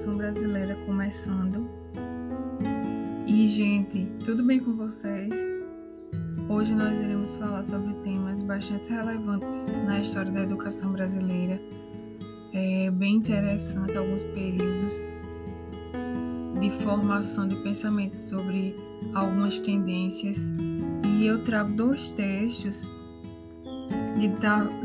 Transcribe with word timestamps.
educação 0.00 0.16
brasileira 0.16 0.74
começando. 0.86 1.68
E, 3.26 3.48
gente, 3.48 4.06
tudo 4.24 4.42
bem 4.42 4.58
com 4.58 4.74
vocês? 4.74 5.30
Hoje 6.48 6.74
nós 6.74 6.98
iremos 6.98 7.34
falar 7.34 7.62
sobre 7.62 7.92
temas 8.02 8.40
bastante 8.40 8.90
relevantes 8.90 9.66
na 9.86 10.00
história 10.00 10.32
da 10.32 10.40
educação 10.40 10.92
brasileira. 10.92 11.60
É 12.54 12.90
bem 12.90 13.16
interessante 13.16 13.96
alguns 13.96 14.24
períodos 14.24 14.94
de 16.60 16.70
formação 16.82 17.46
de 17.46 17.56
pensamentos 17.56 18.20
sobre 18.20 18.74
algumas 19.14 19.58
tendências. 19.58 20.50
E 21.04 21.26
eu 21.26 21.44
trago 21.44 21.74
dois 21.74 22.10
textos 22.12 22.88
de 24.16 24.28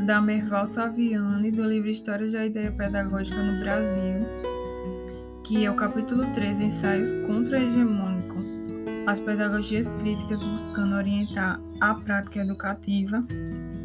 da 0.04 0.20
Merval 0.20 0.66
Saviani, 0.66 1.50
do 1.50 1.64
livro 1.64 1.88
História 1.88 2.30
da 2.30 2.44
Ideia 2.44 2.70
Pedagógica 2.70 3.42
no 3.42 3.60
Brasil, 3.60 4.45
que 5.46 5.64
é 5.64 5.70
o 5.70 5.76
capítulo 5.76 6.26
3, 6.32 6.58
Ensaios 6.58 7.12
Contra-Hegemônico, 7.24 8.34
as 9.06 9.20
Pedagogias 9.20 9.92
Críticas 9.92 10.42
buscando 10.42 10.96
orientar 10.96 11.60
a 11.80 11.94
prática 11.94 12.40
educativa, 12.40 13.24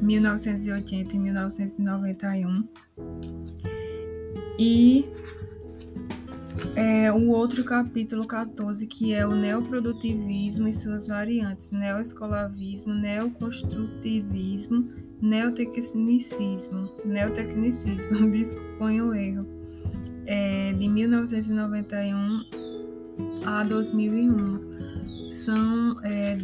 1980 0.02 1.16
e 1.16 1.20
1991. 1.20 2.68
E 4.58 5.06
é, 6.76 7.12
o 7.12 7.30
outro 7.30 7.64
capítulo 7.64 8.26
14, 8.26 8.88
que 8.88 9.14
é 9.14 9.24
o 9.24 9.36
neoprodutivismo 9.36 10.68
e 10.68 10.74
suas 10.74 11.08
variantes, 11.08 11.72
neoescolavismo, 11.72 12.92
neoconstrutivismo, 12.96 14.92
neotecnicismo, 15.22 16.90
neotecnicismo, 17.06 18.32
desculpem 18.34 19.00
o 19.04 19.14
erro, 19.14 19.61
é, 20.26 20.74
de 20.74 20.88
1991 20.88 22.46
a 23.46 23.64
2001. 23.64 25.26
São 25.26 26.00
é, 26.04 26.38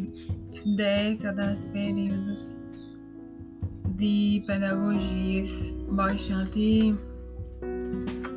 décadas, 0.76 1.66
períodos 1.66 2.58
de 3.96 4.44
pedagogias 4.46 5.76
bastante 5.92 6.96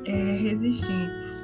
é, 0.06 0.36
resistentes. 0.38 1.36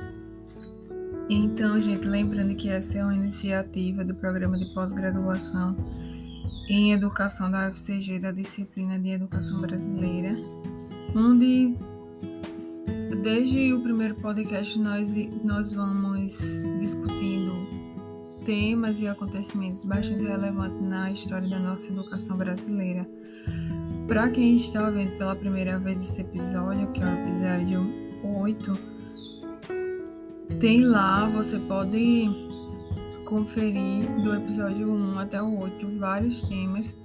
Então, 1.29 1.81
gente, 1.81 2.07
lembrando 2.07 2.55
que 2.55 2.69
essa 2.69 2.99
é 2.99 3.05
uma 3.05 3.15
iniciativa 3.15 4.05
do 4.05 4.15
programa 4.15 4.57
de 4.59 4.67
pós-graduação 4.73 5.77
em 6.69 6.93
educação 6.93 7.51
da 7.51 7.69
UFCG, 7.69 8.21
da 8.21 8.31
disciplina 8.31 8.99
de 8.99 9.11
educação 9.11 9.61
brasileira, 9.61 10.37
onde 11.15 11.77
desde 13.23 13.73
o 13.73 13.81
primeiro 13.83 14.15
podcast 14.17 14.79
nós, 14.79 15.13
nós 15.43 15.73
vamos 15.73 16.39
discutindo 16.79 17.53
temas 18.45 19.01
e 19.01 19.09
acontecimentos 19.09 19.85
bastante 19.85 20.23
relevantes 20.23 20.81
na 20.81 21.11
história 21.11 21.49
da 21.49 21.59
nossa 21.59 21.91
educação 21.91 22.37
brasileira. 22.37 23.05
Para 24.07 24.31
quem 24.31 24.57
está 24.57 24.87
ouvindo 24.87 25.19
pela 25.19 25.35
primeira 25.35 25.79
vez 25.81 26.01
esse 26.01 26.21
episódio, 26.21 26.93
que 26.93 27.03
é 27.03 27.07
o 27.07 27.25
episódio 27.25 28.07
8, 28.23 28.73
tem 30.61 30.85
lá, 30.85 31.29
você 31.29 31.59
pode 31.59 32.31
conferir 33.25 34.09
do 34.23 34.35
episódio 34.35 34.93
1 34.93 35.19
até 35.19 35.43
o 35.43 35.59
8 35.59 35.99
vários 35.99 36.43
temas 36.45 36.97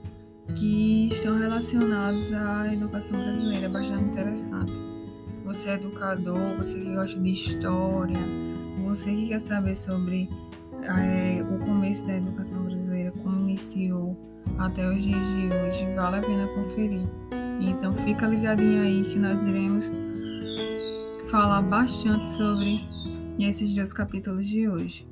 que 0.56 1.08
estão 1.08 1.40
relacionados 1.40 2.32
à 2.34 2.72
educação 2.72 3.18
brasileira, 3.18 3.68
bastante 3.70 4.04
interessante. 4.04 4.91
Você 5.52 5.72
é 5.72 5.74
educador, 5.74 6.56
você 6.56 6.80
que 6.80 6.96
gosta 6.96 7.20
de 7.20 7.30
história, 7.30 8.18
você 8.86 9.12
que 9.12 9.28
quer 9.28 9.42
saber 9.42 9.76
sobre 9.76 10.30
é, 10.84 11.44
o 11.44 11.60
começo 11.66 12.08
da 12.08 12.16
educação 12.16 12.64
brasileira, 12.64 13.12
como 13.22 13.50
iniciou 13.50 14.18
até 14.58 14.88
os 14.90 15.04
dias 15.04 15.20
de 15.20 15.54
hoje, 15.54 15.94
vale 15.94 16.20
a 16.20 16.22
pena 16.22 16.48
conferir. 16.56 17.06
Então 17.60 17.94
fica 17.94 18.28
ligadinho 18.28 18.82
aí 18.82 19.04
que 19.04 19.20
nós 19.20 19.44
iremos 19.44 19.92
falar 21.30 21.64
bastante 21.64 22.30
sobre 22.30 22.80
esses 23.38 23.76
dois 23.76 23.92
capítulos 23.92 24.48
de 24.48 24.70
hoje. 24.70 25.06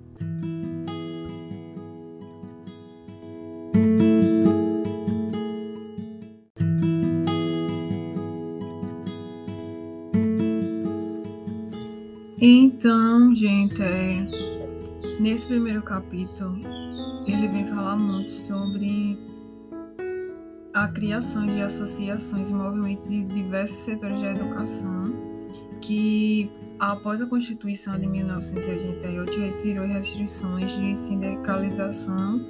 Então, 12.42 13.36
gente, 13.36 13.82
é, 13.82 14.26
nesse 15.20 15.46
primeiro 15.48 15.84
capítulo, 15.84 16.58
ele 17.28 17.48
vem 17.50 17.68
falar 17.70 17.98
muito 17.98 18.32
sobre 18.32 19.20
a 20.74 20.88
criação 20.88 21.46
de 21.46 21.62
associações 21.62 22.50
e 22.50 22.54
movimentos 22.54 23.10
de 23.10 23.24
diversos 23.26 23.80
setores 23.80 24.22
da 24.22 24.32
educação 24.32 25.04
que 25.82 26.50
após 26.80 27.22
a 27.22 27.28
Constituição 27.28 28.00
de 28.00 28.08
1988, 28.08 29.38
retirou 29.38 29.86
restrições 29.86 30.72
de 30.72 30.96
sindicalização 30.96 32.42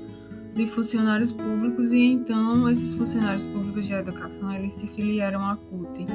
de 0.53 0.67
funcionários 0.67 1.31
públicos 1.31 1.91
e 1.91 2.00
então 2.00 2.69
esses 2.69 2.94
funcionários 2.94 3.45
públicos 3.45 3.88
de 3.88 3.94
educação 3.94 4.53
eles 4.53 4.73
se 4.73 4.88
filiaram 4.88 5.44
à 5.44 5.56
CUT, 5.56 6.06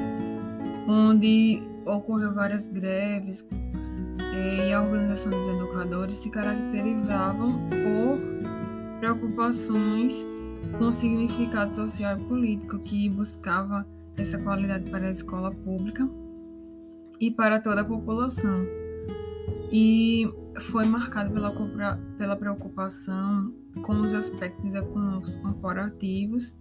onde 0.87 1.61
ocorreu 1.85 2.33
várias 2.33 2.67
greves 2.67 3.45
e 4.19 4.73
a 4.73 4.81
organização 4.81 5.31
dos 5.31 5.47
educadores 5.47 6.15
se 6.15 6.29
caracterizavam 6.29 7.69
por 7.69 8.99
preocupações 8.99 10.25
com 10.77 10.91
significado 10.91 11.73
social 11.73 12.17
e 12.17 12.23
político 12.25 12.79
que 12.79 13.09
buscava 13.09 13.85
essa 14.17 14.37
qualidade 14.37 14.89
para 14.89 15.07
a 15.07 15.11
escola 15.11 15.51
pública 15.51 16.09
e 17.19 17.31
para 17.31 17.59
toda 17.59 17.81
a 17.81 17.85
população. 17.85 18.65
E 19.71 20.27
foi 20.59 20.85
marcado 20.85 21.33
pela, 21.33 21.51
pela 22.17 22.35
preocupação 22.35 23.53
com 23.83 23.99
os 23.99 24.13
aspectos 24.13 24.73
econômicos 24.73 25.37
corporativos 25.37 26.57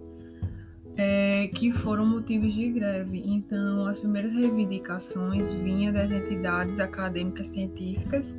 é, 0.97 1.49
que 1.49 1.73
foram 1.73 2.07
motivos 2.07 2.53
de 2.53 2.69
greve. 2.71 3.23
Então, 3.25 3.87
as 3.87 3.99
primeiras 3.99 4.33
reivindicações 4.33 5.53
vinham 5.53 5.93
das 5.93 6.11
entidades 6.11 6.81
acadêmicas 6.81 7.49
científicas, 7.49 8.39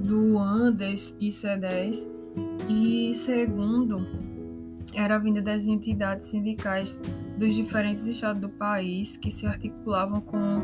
do 0.00 0.38
ANDES 0.38 1.14
e 1.20 1.30
CEDES, 1.30 2.08
e 2.68 3.14
segundo, 3.14 4.06
era 4.94 5.18
vinda 5.18 5.42
das 5.42 5.66
entidades 5.66 6.28
sindicais 6.28 6.98
dos 7.36 7.54
diferentes 7.54 8.06
estados 8.06 8.40
do 8.40 8.48
país 8.48 9.16
que 9.16 9.30
se 9.30 9.46
articulavam 9.46 10.20
com 10.20 10.62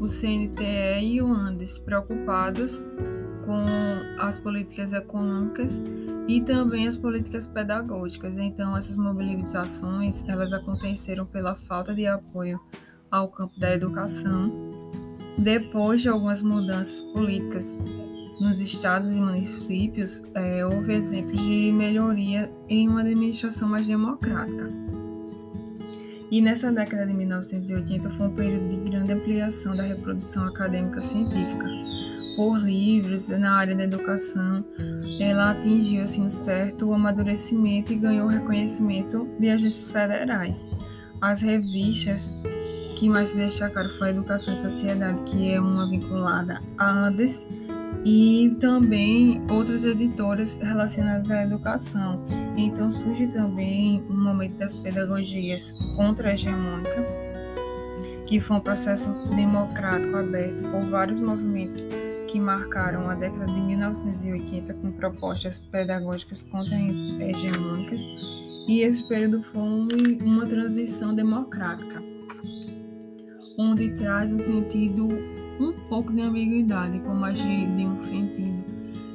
o 0.00 0.06
CNTE 0.06 1.02
e 1.02 1.22
o 1.22 1.26
ANDES 1.26 1.78
preocupados 1.78 2.84
com 3.44 3.64
as 4.20 4.38
políticas 4.38 4.92
econômicas 4.92 5.82
e 6.28 6.40
também 6.40 6.86
as 6.86 6.96
políticas 6.96 7.46
pedagógicas. 7.46 8.36
Então, 8.38 8.76
essas 8.76 8.96
mobilizações 8.96 10.24
elas 10.26 10.52
aconteceram 10.52 11.26
pela 11.26 11.54
falta 11.54 11.94
de 11.94 12.06
apoio 12.06 12.60
ao 13.10 13.28
campo 13.30 13.58
da 13.58 13.74
educação. 13.74 14.50
Depois 15.38 16.02
de 16.02 16.08
algumas 16.08 16.42
mudanças 16.42 17.02
políticas 17.12 17.74
nos 18.40 18.58
estados 18.60 19.14
e 19.14 19.20
municípios, 19.20 20.22
é, 20.34 20.64
houve 20.64 20.94
exemplos 20.94 21.40
de 21.40 21.72
melhoria 21.72 22.50
em 22.68 22.88
uma 22.88 23.00
administração 23.00 23.68
mais 23.68 23.86
democrática. 23.86 24.70
E 26.30 26.40
nessa 26.40 26.72
década 26.72 27.06
de 27.06 27.14
1980 27.14 28.10
foi 28.10 28.26
um 28.26 28.34
período 28.34 28.76
de 28.76 28.90
grande 28.90 29.12
ampliação 29.12 29.76
da 29.76 29.84
reprodução 29.84 30.44
acadêmica 30.44 31.00
científica 31.00 31.95
por 32.36 32.58
livros 32.58 33.28
na 33.28 33.56
área 33.56 33.74
da 33.74 33.84
educação. 33.84 34.64
Ela 35.18 35.52
atingiu 35.52 36.02
assim, 36.02 36.22
um 36.22 36.28
certo 36.28 36.92
amadurecimento 36.92 37.92
e 37.92 37.96
ganhou 37.96 38.28
reconhecimento 38.28 39.26
de 39.40 39.48
agências 39.48 39.90
federais. 39.90 40.64
As 41.20 41.40
revistas 41.40 42.30
que 42.96 43.08
mais 43.08 43.30
se 43.30 43.38
destacaram 43.38 43.90
foi 43.98 44.08
a 44.08 44.10
Educação 44.10 44.54
e 44.54 44.58
Sociedade, 44.58 45.18
que 45.30 45.50
é 45.50 45.60
uma 45.60 45.88
vinculada 45.88 46.62
à 46.78 47.08
Andes, 47.08 47.44
e 48.04 48.56
também 48.60 49.42
outras 49.50 49.84
editoras 49.84 50.58
relacionadas 50.58 51.30
à 51.30 51.42
educação. 51.42 52.22
Então 52.56 52.90
surge 52.90 53.26
também 53.28 54.02
um 54.08 54.24
momento 54.24 54.58
das 54.58 54.74
pedagogias 54.74 55.72
contra-hegemônica, 55.96 57.04
que 58.26 58.40
foi 58.40 58.56
um 58.56 58.60
processo 58.60 59.10
democrático 59.34 60.16
aberto 60.16 60.70
por 60.70 60.82
vários 60.90 61.18
movimentos 61.20 61.82
que 62.36 62.40
marcaram 62.40 63.08
a 63.08 63.14
década 63.14 63.46
de 63.46 63.60
1980 63.60 64.74
com 64.74 64.92
propostas 64.92 65.58
pedagógicas 65.72 66.42
contra-hegemônicas, 66.42 68.02
e 68.68 68.82
esse 68.82 69.08
período 69.08 69.42
foi 69.42 70.18
uma 70.22 70.44
transição 70.44 71.14
democrática 71.14 72.02
onde 73.58 73.88
traz 73.92 74.32
um 74.32 74.38
sentido 74.38 75.08
um 75.58 75.72
pouco 75.88 76.12
de 76.12 76.20
ambiguidade, 76.20 77.00
como 77.04 77.24
agir 77.24 77.74
de 77.74 77.86
um 77.86 78.02
sentido. 78.02 78.62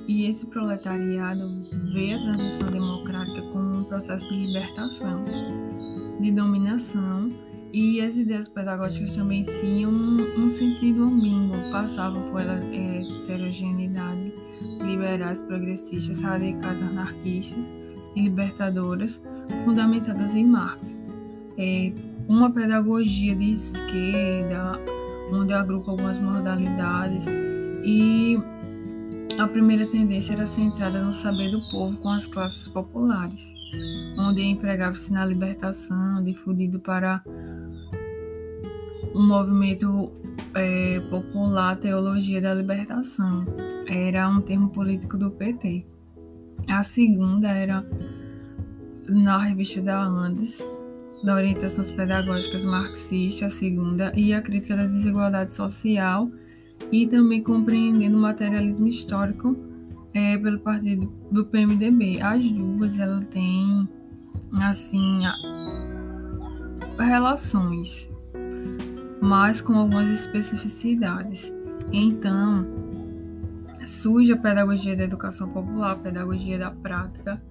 E 0.07 0.25
esse 0.25 0.47
proletariado 0.47 1.47
vê 1.93 2.13
a 2.13 2.19
transição 2.21 2.71
democrática 2.71 3.39
como 3.39 3.81
um 3.81 3.83
processo 3.83 4.27
de 4.29 4.47
libertação, 4.47 5.25
de 6.19 6.31
dominação, 6.31 7.50
e 7.73 8.01
as 8.01 8.17
ideias 8.17 8.49
pedagógicas 8.49 9.15
também 9.15 9.43
tinham 9.43 9.91
um, 9.91 10.51
sentido 10.51 11.03
ambíguo, 11.03 11.71
passavam 11.71 12.21
por 12.29 12.41
heterogeneidade, 12.41 14.33
liberais, 14.81 15.41
progressistas, 15.41 16.19
radicais, 16.21 16.81
anarquistas 16.81 17.73
e 18.15 18.23
libertadoras, 18.23 19.21
fundamentadas 19.63 20.35
em 20.35 20.45
Marx. 20.45 21.03
É, 21.57 21.93
uma 22.27 22.53
pedagogia 22.53 23.35
de 23.35 23.53
esquerda, 23.53 24.79
onde 25.31 25.53
agrupa 25.53 25.91
algumas 25.91 26.19
modalidades 26.19 27.25
e 27.83 28.37
a 29.39 29.47
primeira 29.47 29.87
tendência 29.87 30.33
era 30.33 30.45
centrada 30.45 31.03
no 31.03 31.13
saber 31.13 31.51
do 31.51 31.59
povo 31.71 31.97
com 31.97 32.09
as 32.09 32.25
classes 32.25 32.67
populares, 32.67 33.53
onde 34.19 34.41
empregava-se 34.41 35.11
na 35.11 35.25
libertação, 35.25 36.21
difundido 36.23 36.79
para 36.79 37.23
um 39.13 39.27
movimento 39.27 40.11
é, 40.55 40.99
popular 41.09 41.77
Teologia 41.77 42.41
da 42.41 42.53
Libertação. 42.53 43.45
Era 43.87 44.29
um 44.29 44.41
termo 44.41 44.69
político 44.69 45.17
do 45.17 45.31
PT. 45.31 45.85
A 46.67 46.83
segunda 46.83 47.49
era 47.49 47.85
na 49.07 49.37
revista 49.37 49.81
da 49.81 50.01
Andes, 50.01 50.59
da 51.23 51.35
Orientações 51.35 51.91
Pedagógicas 51.91 52.63
Marxista, 52.63 53.47
a 53.47 53.49
segunda, 53.49 54.11
e 54.15 54.33
a 54.33 54.41
Crítica 54.41 54.75
da 54.75 54.85
Desigualdade 54.85 55.53
Social, 55.53 56.27
e 56.91 57.07
também 57.07 57.41
compreendendo 57.41 58.17
o 58.17 58.21
materialismo 58.21 58.87
histórico 58.87 59.55
é, 60.13 60.37
pelo 60.37 60.59
partido 60.59 61.11
do 61.31 61.45
PMDB. 61.45 62.21
As 62.21 62.43
duas, 62.51 62.97
ela 62.97 63.21
tem, 63.25 63.87
assim, 64.53 65.21
relações, 66.97 68.10
mas 69.21 69.61
com 69.61 69.73
algumas 69.73 70.07
especificidades. 70.09 71.53
Então, 71.91 72.65
surge 73.85 74.33
a 74.33 74.37
pedagogia 74.37 74.95
da 74.95 75.03
educação 75.03 75.49
popular, 75.53 75.91
a 75.91 75.95
pedagogia 75.95 76.57
da 76.57 76.71
prática, 76.71 77.41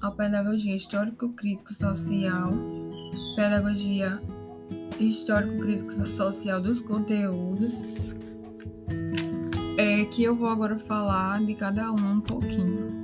a 0.00 0.10
pedagogia 0.10 0.76
histórico-crítico-social, 0.76 2.50
pedagogia 3.34 4.20
histórico-crítico-social 5.00 6.60
dos 6.60 6.80
conteúdos, 6.80 7.82
é, 9.78 10.04
que 10.06 10.22
eu 10.22 10.34
vou 10.34 10.48
agora 10.48 10.78
falar 10.78 11.42
de 11.44 11.54
cada 11.54 11.90
um 11.90 12.12
um 12.12 12.20
pouquinho. 12.20 12.95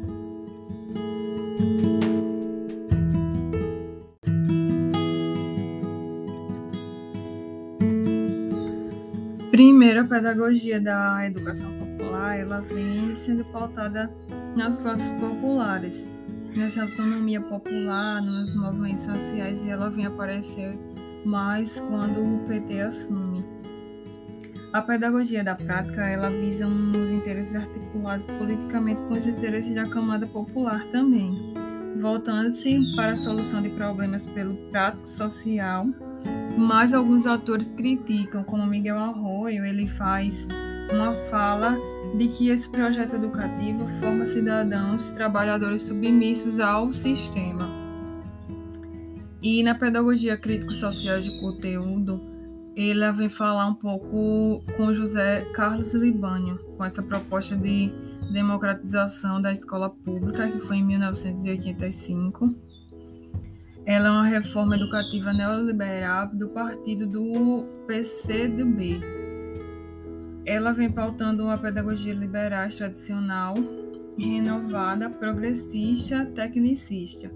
Primeiro, 9.52 10.00
a 10.00 10.04
pedagogia 10.04 10.80
da 10.80 11.26
educação 11.26 11.70
popular, 11.78 12.38
ela 12.38 12.62
vem 12.62 13.14
sendo 13.14 13.44
pautada 13.44 14.10
nas 14.56 14.78
classes 14.78 15.10
populares, 15.20 16.08
nessa 16.56 16.80
autonomia 16.80 17.38
popular, 17.38 18.22
nos 18.22 18.54
movimentos 18.54 19.02
sociais, 19.02 19.62
e 19.62 19.68
ela 19.68 19.90
vem 19.90 20.06
aparecer 20.06 20.74
mais 21.26 21.78
quando 21.80 22.18
o 22.22 22.48
PT 22.48 22.80
assume. 22.80 23.44
A 24.72 24.80
pedagogia 24.80 25.44
da 25.44 25.54
prática, 25.54 26.00
ela 26.06 26.30
visa 26.30 26.66
os 26.66 27.10
interesses 27.10 27.54
articulados 27.54 28.24
politicamente 28.38 29.02
com 29.02 29.12
os 29.12 29.26
interesses 29.26 29.74
da 29.74 29.86
camada 29.86 30.26
popular 30.26 30.82
também, 30.90 31.52
voltando-se 32.00 32.80
para 32.96 33.12
a 33.12 33.16
solução 33.16 33.60
de 33.60 33.68
problemas 33.68 34.24
pelo 34.24 34.54
prático 34.70 35.06
social 35.06 35.88
mas 36.56 36.92
alguns 36.92 37.26
autores 37.26 37.70
criticam, 37.70 38.42
como 38.44 38.66
Miguel 38.66 38.98
Arroio, 38.98 39.64
ele 39.64 39.86
faz 39.86 40.46
uma 40.92 41.14
fala 41.30 41.78
de 42.16 42.28
que 42.28 42.50
esse 42.50 42.68
projeto 42.68 43.16
educativo 43.16 43.86
forma 44.00 44.26
cidadãos 44.26 45.12
trabalhadores 45.12 45.82
submissos 45.82 46.58
ao 46.58 46.92
sistema. 46.92 47.68
E 49.40 49.62
na 49.62 49.74
pedagogia 49.74 50.36
crítico-social 50.36 51.20
de 51.20 51.40
conteúdo, 51.40 52.20
ele 52.76 53.10
vem 53.12 53.28
falar 53.28 53.66
um 53.66 53.74
pouco 53.74 54.62
com 54.76 54.94
José 54.94 55.40
Carlos 55.52 55.94
Libânio, 55.94 56.58
com 56.76 56.84
essa 56.84 57.02
proposta 57.02 57.56
de 57.56 57.90
democratização 58.32 59.42
da 59.42 59.52
escola 59.52 59.90
pública, 59.90 60.48
que 60.48 60.60
foi 60.60 60.76
em 60.76 60.84
1985 60.84 62.54
ela 63.84 64.08
é 64.08 64.10
uma 64.10 64.24
reforma 64.24 64.76
educativa 64.76 65.32
neoliberal 65.32 66.28
do 66.28 66.48
partido 66.48 67.06
do 67.06 67.64
PCdoB. 67.86 69.00
Ela 70.46 70.72
vem 70.72 70.90
pautando 70.90 71.44
uma 71.44 71.58
pedagogia 71.58 72.14
liberal 72.14 72.68
tradicional, 72.68 73.54
renovada, 74.16 75.10
progressista, 75.10 76.26
tecnicista. 76.26 77.30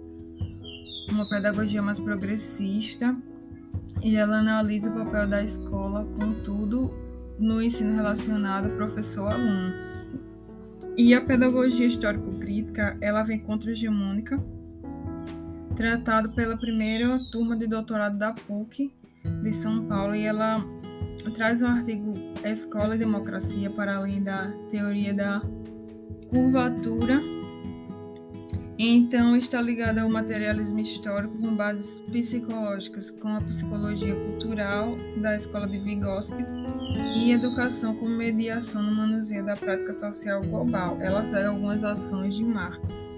Uma 1.10 1.28
pedagogia 1.28 1.82
mais 1.82 1.98
progressista 1.98 3.14
e 4.02 4.16
ela 4.16 4.38
analisa 4.38 4.90
o 4.90 5.04
papel 5.04 5.28
da 5.28 5.42
escola, 5.42 6.06
contudo, 6.18 6.90
no 7.38 7.60
ensino 7.60 7.96
relacionado 7.96 8.70
professor-aluno. 8.76 9.72
E 10.96 11.14
a 11.14 11.20
pedagogia 11.20 11.86
histórico-crítica, 11.86 12.96
ela 13.00 13.22
vem 13.22 13.38
contra-hegemônica, 13.38 14.42
tratado 15.76 16.30
pela 16.30 16.56
primeira 16.56 17.18
turma 17.30 17.56
de 17.56 17.66
doutorado 17.66 18.16
da 18.16 18.32
PUC 18.32 18.92
de 19.42 19.52
São 19.52 19.86
Paulo 19.86 20.14
e 20.14 20.22
ela 20.24 20.64
traz 21.34 21.60
o 21.60 21.66
artigo 21.66 22.14
Escola 22.44 22.94
e 22.96 22.98
Democracia 22.98 23.70
para 23.70 23.96
além 23.96 24.22
da 24.22 24.50
teoria 24.70 25.12
da 25.12 25.42
curvatura. 26.30 27.20
Então, 28.78 29.34
está 29.36 29.60
ligada 29.60 30.02
ao 30.02 30.08
materialismo 30.08 30.78
histórico 30.80 31.38
com 31.40 31.56
bases 31.56 32.00
psicológicas, 32.10 33.10
com 33.10 33.28
a 33.28 33.40
psicologia 33.40 34.14
cultural 34.14 34.94
da 35.22 35.34
escola 35.34 35.66
de 35.66 35.78
Vygotsky 35.78 36.44
e 37.16 37.32
educação 37.32 37.96
como 37.96 38.16
mediação 38.16 38.82
no 38.82 38.94
manuseio 38.94 39.44
da 39.44 39.56
prática 39.56 39.94
social 39.94 40.42
global. 40.42 40.98
Ela 41.00 41.24
segue 41.24 41.46
algumas 41.46 41.82
ações 41.84 42.34
de 42.34 42.44
Marx. 42.44 43.10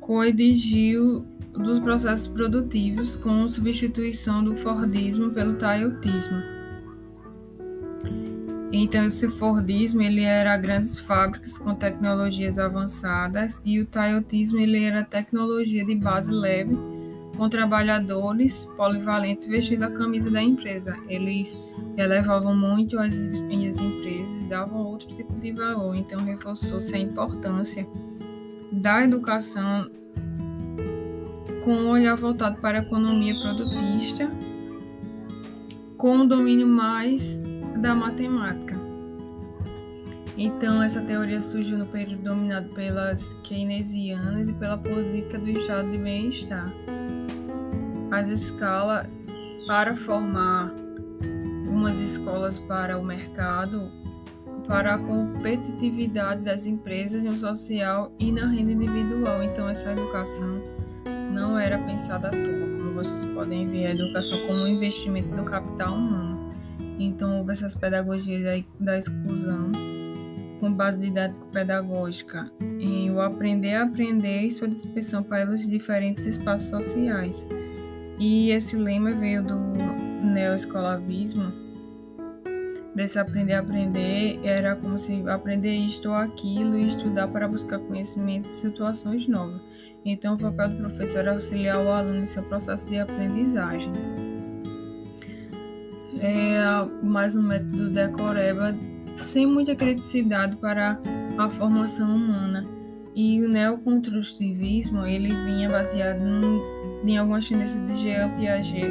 coedigiu 0.00 1.26
dos 1.52 1.78
processos 1.80 2.26
produtivos 2.26 3.16
com 3.16 3.49
substituição 3.49 4.44
do 4.44 4.56
Fordismo 4.56 5.33
pelo 5.33 5.56
Toyotismo. 5.56 6.42
Então, 8.73 9.06
esse 9.06 9.28
Fordismo 9.28 10.02
ele 10.02 10.23
era 10.23 10.56
grandes 10.56 10.99
fábricas 10.99 11.56
com 11.56 11.75
tecnologias 11.75 12.59
avançadas 12.59 13.62
e 13.64 13.78
o 13.78 13.87
Toyotismo 13.87 14.59
ele 14.59 14.83
era 14.83 15.04
tecnologia 15.04 15.85
de 15.85 15.94
base 15.94 16.33
leve 16.33 16.93
com 17.36 17.48
trabalhadores 17.48 18.68
polivalentes 18.76 19.48
vestindo 19.48 19.84
a 19.84 19.90
camisa 19.90 20.30
da 20.30 20.42
empresa. 20.42 20.96
Eles 21.08 21.58
elevavam 21.96 22.54
muito 22.54 22.98
as, 22.98 23.14
as 23.14 23.78
empresas 23.78 24.42
e 24.42 24.46
davam 24.48 24.84
outro 24.84 25.08
tipo 25.14 25.32
de 25.38 25.52
valor. 25.52 25.94
Então, 25.94 26.18
reforçou-se 26.24 26.94
a 26.94 26.98
importância 26.98 27.86
da 28.72 29.04
educação 29.04 29.86
com 31.64 31.72
um 31.72 31.90
olhar 31.90 32.16
voltado 32.16 32.60
para 32.60 32.80
a 32.80 32.82
economia 32.82 33.34
produtista, 33.34 34.30
com 35.96 36.16
um 36.18 36.26
domínio 36.26 36.66
mais 36.66 37.40
da 37.80 37.94
matemática. 37.94 38.74
Então, 40.36 40.82
essa 40.82 41.00
teoria 41.00 41.40
surgiu 41.40 41.78
no 41.78 41.86
período 41.86 42.22
dominado 42.22 42.68
pelas 42.70 43.34
keynesianas 43.44 44.48
e 44.48 44.52
pela 44.52 44.76
política 44.76 45.38
do 45.38 45.48
estado 45.50 45.90
de 45.90 45.98
bem-estar. 45.98 46.66
As 48.14 48.28
escalas 48.28 49.09
para 49.66 49.97
formar 49.97 50.73
umas 51.66 51.99
escolas 51.99 52.61
para 52.61 52.97
o 52.97 53.04
mercado, 53.04 53.90
para 54.68 54.94
a 54.94 54.99
competitividade 54.99 56.44
das 56.44 56.64
empresas 56.64 57.25
no 57.25 57.33
social 57.33 58.12
e 58.16 58.30
na 58.30 58.47
renda 58.47 58.71
individual. 58.71 59.42
Então, 59.42 59.68
essa 59.68 59.90
educação 59.90 60.62
não 61.33 61.59
era 61.59 61.76
pensada 61.76 62.28
à 62.28 62.30
toa, 62.30 62.78
como 62.78 62.94
vocês 62.94 63.25
podem 63.35 63.66
ver, 63.66 63.87
a 63.87 63.90
educação 63.90 64.38
como 64.47 64.61
um 64.61 64.68
investimento 64.68 65.35
no 65.35 65.44
capital 65.44 65.94
humano. 65.94 66.54
Então, 67.00 67.38
houve 67.38 67.50
essas 67.50 67.75
pedagogias 67.75 68.64
da 68.78 68.97
exclusão, 68.97 69.73
com 70.61 70.73
base 70.73 71.00
didático-pedagógica, 71.00 72.49
em 72.78 73.11
o 73.11 73.21
aprender 73.21 73.75
a 73.75 73.83
aprender 73.83 74.42
e 74.42 74.52
sua 74.52 74.68
dispersão 74.68 75.21
para 75.21 75.50
os 75.50 75.68
diferentes 75.68 76.25
espaços 76.25 76.71
sociais. 76.71 77.49
E 78.18 78.50
esse 78.50 78.76
lema 78.76 79.12
veio 79.12 79.42
do 79.42 79.56
neoescolavismo, 80.23 81.52
desse 82.94 83.18
aprender 83.18 83.54
a 83.54 83.61
aprender, 83.61 84.38
era 84.44 84.76
como 84.76 84.99
se 84.99 85.12
aprender 85.28 85.75
isto 85.75 86.09
ou 86.09 86.14
aquilo 86.14 86.78
e 86.78 86.88
estudar 86.88 87.28
para 87.28 87.49
buscar 87.49 87.78
conhecimento 87.80 88.47
e 88.47 88.52
situações 88.52 89.26
novas. 89.26 89.61
Então, 90.04 90.35
o 90.35 90.38
papel 90.38 90.68
do 90.68 90.76
professor 90.76 91.26
é 91.26 91.30
auxiliar 91.30 91.78
o 91.78 91.90
aluno 91.90 92.18
em 92.18 92.26
seu 92.26 92.42
processo 92.42 92.87
de 92.87 92.99
aprendizagem. 92.99 93.92
É 96.21 96.54
mais 97.02 97.35
um 97.35 97.42
método 97.42 97.90
decoreba 97.90 98.75
sem 99.21 99.47
muita 99.47 99.75
criticidade 99.75 100.56
para 100.56 101.00
a 101.38 101.49
formação 101.49 102.14
humana. 102.14 102.64
E 103.14 103.40
o 103.40 103.49
neoconstrutivismo 103.49 105.06
ele 105.06 105.28
vinha 105.28 105.68
baseado 105.68 106.21
em, 106.21 106.61
em 107.12 107.18
algumas 107.18 107.49
tendências 107.49 107.87
de 107.87 107.94
Jean 107.94 108.30
Piaget, 108.37 108.90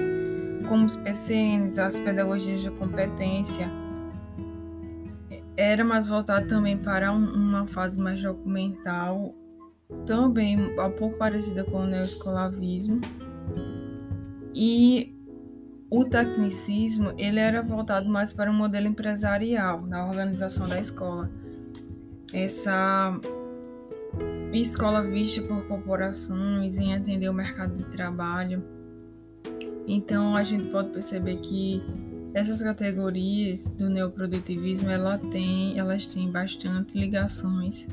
como 0.67 0.85
os 0.85 0.95
PCNs, 0.97 1.79
as 1.79 1.99
pedagogias 1.99 2.61
de 2.61 2.69
competência. 2.71 3.67
Era 5.55 5.83
mais 5.83 6.07
voltado 6.07 6.47
também 6.47 6.77
para 6.77 7.11
um, 7.11 7.25
uma 7.25 7.67
fase 7.67 8.01
mais 8.01 8.21
documental 8.21 9.35
também 10.05 10.59
um 10.59 10.91
pouco 10.91 11.17
parecida 11.17 11.63
com 11.63 11.77
o 11.77 11.85
neoescolavismo. 11.85 12.99
E 14.53 15.15
o 15.89 16.05
tecnicismo 16.05 17.13
ele 17.17 17.39
era 17.39 17.61
voltado 17.61 18.09
mais 18.09 18.33
para 18.33 18.49
um 18.49 18.53
modelo 18.53 18.87
empresarial 18.87 19.81
na 19.81 20.05
organização 20.05 20.67
da 20.67 20.79
escola. 20.79 21.29
Essa 22.33 23.15
escola 24.61 25.01
vista 25.01 25.41
por 25.41 25.65
corporações 25.67 26.77
em 26.77 26.93
atender 26.93 27.29
o 27.29 27.33
mercado 27.33 27.75
de 27.75 27.85
trabalho. 27.85 28.63
Então 29.87 30.35
a 30.35 30.43
gente 30.43 30.69
pode 30.69 30.89
perceber 30.89 31.37
que 31.37 31.81
essas 32.33 32.61
categorias 32.61 33.69
do 33.71 33.89
neoprodutivismo 33.89 34.89
ela 34.89 35.17
tem, 35.17 35.77
elas 35.77 36.05
têm 36.05 36.31
bastante 36.31 36.97
ligações 36.97 37.87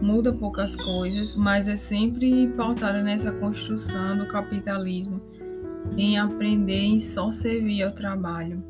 muda 0.00 0.32
poucas 0.32 0.76
coisas, 0.76 1.36
mas 1.36 1.68
é 1.68 1.76
sempre 1.76 2.48
pautada 2.48 3.02
nessa 3.02 3.32
construção 3.32 4.16
do 4.16 4.26
capitalismo, 4.26 5.20
em 5.96 6.18
aprender 6.18 6.80
em 6.80 7.00
só 7.00 7.30
servir 7.30 7.82
ao 7.82 7.92
trabalho. 7.92 8.62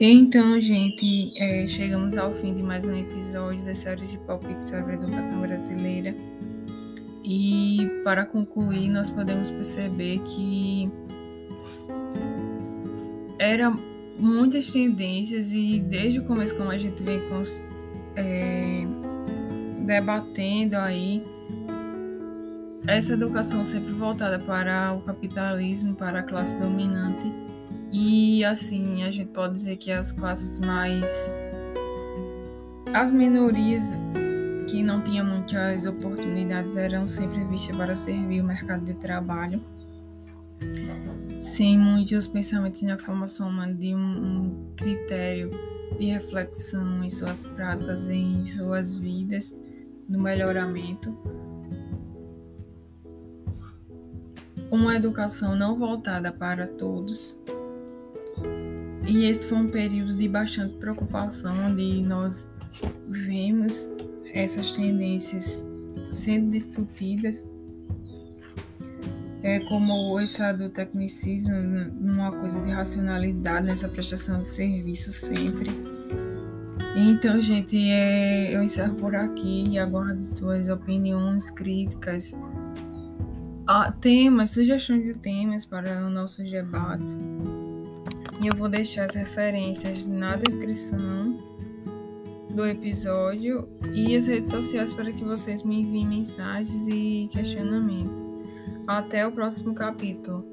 Então, 0.00 0.60
gente, 0.60 1.32
é, 1.38 1.64
chegamos 1.68 2.16
ao 2.16 2.34
fim 2.34 2.52
de 2.52 2.62
mais 2.64 2.84
um 2.84 2.96
episódio 2.96 3.64
da 3.64 3.76
série 3.76 4.04
de 4.04 4.18
palpites 4.18 4.66
sobre 4.66 4.92
a 4.92 4.94
educação 4.96 5.40
brasileira. 5.40 6.12
E 7.22 8.00
para 8.02 8.26
concluir, 8.26 8.88
nós 8.88 9.08
podemos 9.08 9.52
perceber 9.52 10.18
que 10.24 10.90
eram 13.38 13.76
muitas 14.18 14.68
tendências 14.68 15.52
e 15.52 15.78
desde 15.78 16.18
o 16.18 16.24
começo, 16.24 16.56
como 16.56 16.70
a 16.70 16.78
gente 16.78 17.00
vem 17.00 17.20
é, 18.16 18.84
debatendo 19.86 20.76
aí, 20.76 21.22
essa 22.84 23.12
educação 23.12 23.64
sempre 23.64 23.92
voltada 23.92 24.40
para 24.40 24.92
o 24.92 25.00
capitalismo, 25.02 25.94
para 25.94 26.18
a 26.18 26.22
classe 26.24 26.56
dominante. 26.56 27.43
E 27.96 28.44
assim, 28.44 29.04
a 29.04 29.10
gente 29.12 29.30
pode 29.30 29.54
dizer 29.54 29.76
que 29.76 29.92
as 29.92 30.10
classes 30.10 30.58
mais. 30.58 31.06
as 32.92 33.12
minorias 33.12 33.84
que 34.68 34.82
não 34.82 35.00
tinha 35.00 35.22
muitas 35.22 35.86
oportunidades 35.86 36.76
eram 36.76 37.06
sempre 37.06 37.44
vistas 37.44 37.76
para 37.76 37.94
servir 37.94 38.40
o 38.40 38.44
mercado 38.44 38.84
de 38.84 38.94
trabalho, 38.94 39.62
sem 41.40 41.78
muitos 41.78 42.26
pensamentos 42.26 42.82
na 42.82 42.98
formação 42.98 43.48
humana 43.48 43.72
de 43.72 43.94
um, 43.94 44.00
um 44.00 44.74
critério 44.74 45.50
de 45.96 46.06
reflexão 46.06 47.04
em 47.04 47.08
suas 47.08 47.44
práticas, 47.44 48.08
em 48.08 48.42
suas 48.42 48.96
vidas, 48.96 49.54
no 50.08 50.20
melhoramento. 50.20 51.16
Uma 54.68 54.96
educação 54.96 55.54
não 55.54 55.78
voltada 55.78 56.32
para 56.32 56.66
todos. 56.66 57.38
E 59.06 59.26
esse 59.26 59.46
foi 59.46 59.58
um 59.58 59.68
período 59.68 60.14
de 60.14 60.28
bastante 60.28 60.76
preocupação, 60.78 61.54
onde 61.66 62.02
nós 62.02 62.48
vemos 63.06 63.90
essas 64.32 64.72
tendências 64.72 65.68
sendo 66.10 66.50
discutidas, 66.50 67.42
é, 69.42 69.60
como 69.68 70.18
essa 70.18 70.52
do 70.52 70.72
tecnicismo, 70.72 71.52
numa 72.00 72.32
coisa 72.32 72.60
de 72.62 72.70
racionalidade 72.70 73.66
nessa 73.66 73.88
prestação 73.88 74.40
de 74.40 74.46
serviço 74.46 75.12
sempre. 75.12 75.68
Então, 76.96 77.40
gente, 77.40 77.76
é, 77.76 78.56
eu 78.56 78.62
encerro 78.62 78.94
por 78.94 79.14
aqui 79.14 79.64
e 79.68 79.78
aguardo 79.78 80.22
suas 80.22 80.68
opiniões, 80.68 81.50
críticas, 81.50 82.34
temas, 84.00 84.50
sugestões 84.50 85.02
de 85.02 85.14
temas 85.14 85.66
para 85.66 86.06
os 86.06 86.12
nossos 86.12 86.50
debates. 86.50 87.18
E 88.44 88.46
eu 88.46 88.54
vou 88.54 88.68
deixar 88.68 89.06
as 89.06 89.14
referências 89.14 90.06
na 90.06 90.36
descrição 90.36 91.34
do 92.50 92.66
episódio 92.66 93.66
e 93.94 94.14
as 94.14 94.26
redes 94.26 94.50
sociais 94.50 94.92
para 94.92 95.10
que 95.10 95.24
vocês 95.24 95.62
me 95.62 95.80
enviem 95.80 96.06
mensagens 96.06 96.86
e 96.86 97.26
questionamentos. 97.32 98.18
Até 98.86 99.26
o 99.26 99.32
próximo 99.32 99.74
capítulo. 99.74 100.44